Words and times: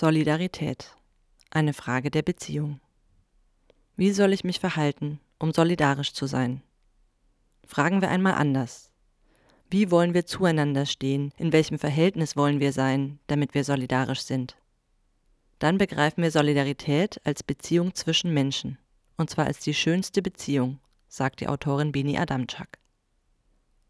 Solidarität. 0.00 0.96
Eine 1.50 1.74
Frage 1.74 2.10
der 2.10 2.22
Beziehung. 2.22 2.80
Wie 3.96 4.12
soll 4.12 4.32
ich 4.32 4.44
mich 4.44 4.58
verhalten, 4.58 5.20
um 5.38 5.52
solidarisch 5.52 6.14
zu 6.14 6.24
sein? 6.24 6.62
Fragen 7.66 8.00
wir 8.00 8.08
einmal 8.08 8.32
anders. 8.32 8.90
Wie 9.68 9.90
wollen 9.90 10.14
wir 10.14 10.24
zueinander 10.24 10.86
stehen? 10.86 11.34
In 11.36 11.52
welchem 11.52 11.78
Verhältnis 11.78 12.34
wollen 12.34 12.60
wir 12.60 12.72
sein, 12.72 13.18
damit 13.26 13.52
wir 13.52 13.62
solidarisch 13.62 14.22
sind? 14.22 14.56
Dann 15.58 15.76
begreifen 15.76 16.22
wir 16.22 16.30
Solidarität 16.30 17.20
als 17.24 17.42
Beziehung 17.42 17.94
zwischen 17.94 18.32
Menschen. 18.32 18.78
Und 19.18 19.28
zwar 19.28 19.44
als 19.44 19.60
die 19.60 19.74
schönste 19.74 20.22
Beziehung, 20.22 20.78
sagt 21.08 21.40
die 21.40 21.48
Autorin 21.48 21.92
Bini 21.92 22.16
Adamczak. 22.16 22.78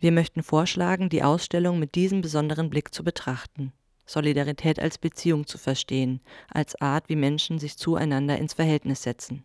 Wir 0.00 0.10
möchten 0.10 0.42
vorschlagen, 0.42 1.10
die 1.10 1.22
Ausstellung 1.22 1.78
mit 1.78 1.94
diesem 1.94 2.22
besonderen 2.22 2.70
Blick 2.70 2.92
zu 2.92 3.04
betrachten. 3.04 3.72
Solidarität 4.06 4.78
als 4.78 4.98
Beziehung 4.98 5.46
zu 5.46 5.58
verstehen, 5.58 6.20
als 6.48 6.80
Art, 6.80 7.08
wie 7.08 7.16
Menschen 7.16 7.58
sich 7.58 7.76
zueinander 7.76 8.38
ins 8.38 8.54
Verhältnis 8.54 9.02
setzen. 9.02 9.44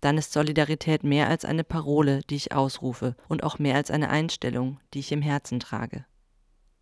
Dann 0.00 0.18
ist 0.18 0.32
Solidarität 0.32 1.04
mehr 1.04 1.28
als 1.28 1.44
eine 1.44 1.64
Parole, 1.64 2.20
die 2.30 2.36
ich 2.36 2.52
ausrufe, 2.52 3.16
und 3.28 3.42
auch 3.42 3.58
mehr 3.58 3.76
als 3.76 3.90
eine 3.90 4.10
Einstellung, 4.10 4.80
die 4.94 5.00
ich 5.00 5.12
im 5.12 5.22
Herzen 5.22 5.60
trage. 5.60 6.04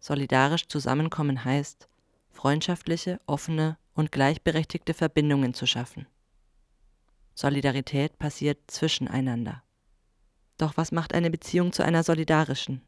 Solidarisch 0.00 0.68
zusammenkommen 0.68 1.44
heißt, 1.44 1.88
freundschaftliche, 2.30 3.20
offene 3.26 3.78
und 3.94 4.12
gleichberechtigte 4.12 4.92
Verbindungen 4.92 5.54
zu 5.54 5.66
schaffen. 5.66 6.06
Solidarität 7.34 8.18
passiert 8.18 8.58
zwischeneinander. 8.66 9.62
Doch 10.58 10.76
was 10.76 10.92
macht 10.92 11.14
eine 11.14 11.30
Beziehung 11.30 11.72
zu 11.72 11.84
einer 11.84 12.02
solidarischen? 12.02 12.82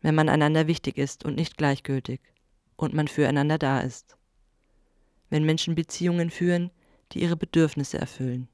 Wenn 0.00 0.14
man 0.14 0.28
einander 0.28 0.66
wichtig 0.66 0.96
ist 0.96 1.24
und 1.24 1.36
nicht 1.36 1.56
gleichgültig, 1.56 2.20
und 2.80 2.94
man 2.94 3.08
füreinander 3.08 3.58
da 3.58 3.80
ist. 3.80 4.16
Wenn 5.28 5.44
Menschen 5.44 5.74
Beziehungen 5.74 6.30
führen, 6.30 6.70
die 7.12 7.20
ihre 7.20 7.36
Bedürfnisse 7.36 7.98
erfüllen. 7.98 8.48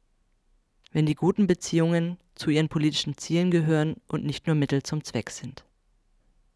Wenn 0.90 1.06
die 1.06 1.14
guten 1.14 1.46
Beziehungen 1.46 2.18
zu 2.34 2.50
ihren 2.50 2.68
politischen 2.68 3.16
Zielen 3.16 3.52
gehören 3.52 3.96
und 4.08 4.24
nicht 4.24 4.48
nur 4.48 4.56
Mittel 4.56 4.82
zum 4.82 5.04
Zweck 5.04 5.30
sind. 5.30 5.64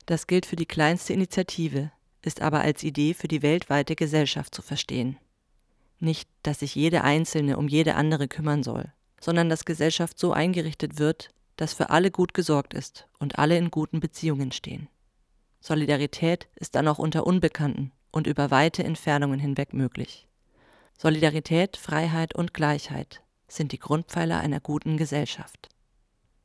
Das 0.06 0.26
gilt 0.26 0.46
für 0.46 0.56
die 0.56 0.66
kleinste 0.66 1.12
Initiative, 1.12 1.92
ist 2.22 2.42
aber 2.42 2.60
als 2.60 2.82
Idee 2.82 3.14
für 3.14 3.28
die 3.28 3.42
weltweite 3.42 3.94
Gesellschaft 3.94 4.52
zu 4.52 4.62
verstehen. 4.62 5.16
Nicht, 6.00 6.28
dass 6.42 6.60
sich 6.60 6.74
jede 6.74 7.04
Einzelne 7.04 7.56
um 7.56 7.68
jede 7.68 7.94
andere 7.94 8.26
kümmern 8.26 8.64
soll, 8.64 8.92
sondern 9.20 9.48
dass 9.48 9.64
Gesellschaft 9.64 10.18
so 10.18 10.32
eingerichtet 10.32 10.98
wird, 10.98 11.30
dass 11.54 11.74
für 11.74 11.90
alle 11.90 12.10
gut 12.10 12.34
gesorgt 12.34 12.74
ist 12.74 13.06
und 13.20 13.38
alle 13.38 13.56
in 13.56 13.70
guten 13.70 14.00
Beziehungen 14.00 14.50
stehen. 14.50 14.88
Solidarität 15.60 16.48
ist 16.56 16.74
dann 16.74 16.88
auch 16.88 16.98
unter 16.98 17.26
Unbekannten 17.26 17.92
und 18.10 18.26
über 18.26 18.50
weite 18.50 18.82
Entfernungen 18.82 19.38
hinweg 19.38 19.72
möglich. 19.72 20.26
Solidarität, 20.98 21.76
Freiheit 21.76 22.34
und 22.34 22.54
Gleichheit 22.54 23.22
sind 23.48 23.72
die 23.72 23.78
Grundpfeiler 23.78 24.40
einer 24.40 24.60
guten 24.60 24.96
Gesellschaft. 24.96 25.68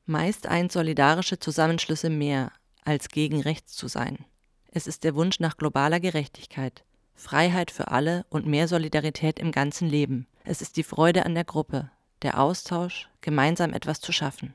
Meist 0.05 0.47
eint 0.47 0.71
solidarische 0.71 1.39
Zusammenschlüsse 1.39 2.09
mehr, 2.09 2.51
als 2.83 3.09
gegen 3.09 3.41
rechts 3.41 3.73
zu 3.73 3.87
sein. 3.87 4.25
Es 4.71 4.87
ist 4.87 5.03
der 5.03 5.15
Wunsch 5.15 5.39
nach 5.39 5.57
globaler 5.57 5.99
Gerechtigkeit, 5.99 6.83
Freiheit 7.15 7.71
für 7.71 7.89
alle 7.89 8.25
und 8.29 8.45
mehr 8.45 8.67
Solidarität 8.67 9.39
im 9.39 9.51
ganzen 9.51 9.89
Leben. 9.89 10.27
Es 10.43 10.61
ist 10.61 10.77
die 10.77 10.83
Freude 10.83 11.25
an 11.25 11.33
der 11.33 11.45
Gruppe, 11.45 11.89
der 12.21 12.39
Austausch, 12.39 13.09
gemeinsam 13.21 13.73
etwas 13.73 14.01
zu 14.01 14.11
schaffen. 14.11 14.53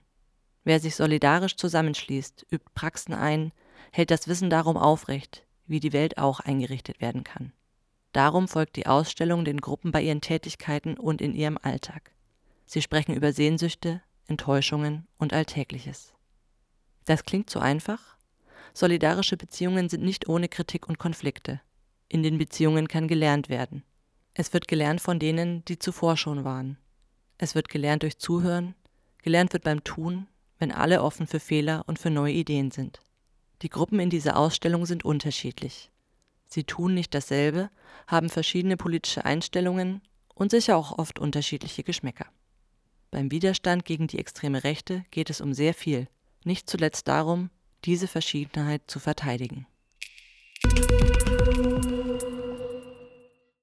Wer 0.62 0.78
sich 0.78 0.94
solidarisch 0.94 1.56
zusammenschließt, 1.56 2.46
übt 2.50 2.70
Praxen 2.74 3.14
ein, 3.14 3.52
hält 3.92 4.10
das 4.10 4.28
Wissen 4.28 4.50
darum 4.50 4.76
aufrecht, 4.76 5.44
wie 5.66 5.80
die 5.80 5.92
Welt 5.92 6.18
auch 6.18 6.40
eingerichtet 6.40 7.00
werden 7.00 7.24
kann. 7.24 7.52
Darum 8.12 8.48
folgt 8.48 8.76
die 8.76 8.86
Ausstellung 8.86 9.44
den 9.44 9.60
Gruppen 9.60 9.92
bei 9.92 10.02
ihren 10.02 10.20
Tätigkeiten 10.20 10.96
und 10.96 11.20
in 11.20 11.34
ihrem 11.34 11.58
Alltag. 11.62 12.12
Sie 12.66 12.82
sprechen 12.82 13.14
über 13.14 13.32
Sehnsüchte, 13.32 14.02
Enttäuschungen 14.26 15.06
und 15.18 15.32
Alltägliches. 15.32 16.12
Das 17.04 17.24
klingt 17.24 17.50
zu 17.50 17.60
einfach? 17.60 18.16
Solidarische 18.72 19.36
Beziehungen 19.36 19.88
sind 19.88 20.04
nicht 20.04 20.28
ohne 20.28 20.48
Kritik 20.48 20.88
und 20.88 20.98
Konflikte. 20.98 21.60
In 22.08 22.22
den 22.22 22.38
Beziehungen 22.38 22.88
kann 22.88 23.08
gelernt 23.08 23.48
werden. 23.48 23.84
Es 24.34 24.52
wird 24.52 24.68
gelernt 24.68 25.00
von 25.00 25.18
denen, 25.18 25.64
die 25.64 25.78
zuvor 25.78 26.16
schon 26.16 26.44
waren. 26.44 26.78
Es 27.38 27.54
wird 27.54 27.68
gelernt 27.68 28.02
durch 28.02 28.18
Zuhören, 28.18 28.74
gelernt 29.22 29.52
wird 29.52 29.64
beim 29.64 29.82
Tun, 29.82 30.26
wenn 30.58 30.72
alle 30.72 31.02
offen 31.02 31.26
für 31.26 31.40
Fehler 31.40 31.84
und 31.86 31.98
für 31.98 32.10
neue 32.10 32.32
Ideen 32.32 32.70
sind. 32.70 33.00
Die 33.62 33.68
Gruppen 33.68 34.00
in 34.00 34.10
dieser 34.10 34.36
Ausstellung 34.36 34.86
sind 34.86 35.04
unterschiedlich. 35.04 35.90
Sie 36.46 36.64
tun 36.64 36.94
nicht 36.94 37.14
dasselbe, 37.14 37.70
haben 38.06 38.28
verschiedene 38.28 38.76
politische 38.76 39.24
Einstellungen 39.24 40.00
und 40.34 40.50
sicher 40.50 40.76
auch 40.76 40.98
oft 40.98 41.18
unterschiedliche 41.18 41.84
Geschmäcker. 41.84 42.26
Beim 43.10 43.30
Widerstand 43.30 43.84
gegen 43.84 44.06
die 44.06 44.18
extreme 44.18 44.64
Rechte 44.64 45.04
geht 45.10 45.30
es 45.30 45.40
um 45.40 45.52
sehr 45.52 45.74
viel, 45.74 46.08
nicht 46.44 46.70
zuletzt 46.70 47.06
darum, 47.08 47.50
diese 47.84 48.08
Verschiedenheit 48.08 48.82
zu 48.86 48.98
verteidigen. 48.98 49.66